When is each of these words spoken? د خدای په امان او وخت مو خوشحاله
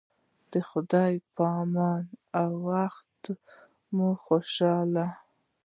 د 0.51 0.53
خدای 0.69 1.13
په 1.35 1.43
امان 1.61 2.03
او 2.41 2.49
وخت 2.69 3.23
مو 3.95 4.09
خوشحاله 4.25 5.07